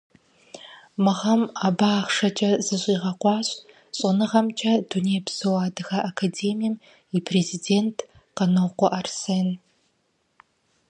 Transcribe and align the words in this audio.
Мы 1.03 1.11
гъэм 1.19 1.41
абы 1.67 1.87
ахъшэкӏэ 1.99 2.51
защӏигъэкъуащ 2.65 3.47
Щӏэныгъэхэмкӏэ 3.97 4.73
Дунейпсо 4.89 5.49
Адыгэ 5.65 5.97
Академием 6.11 6.75
и 7.17 7.17
президент 7.27 7.97
Къанокъуэ 8.35 8.87
Арсен. 8.99 9.47